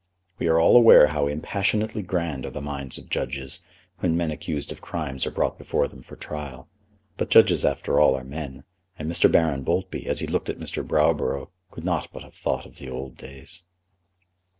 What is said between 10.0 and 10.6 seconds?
as he looked at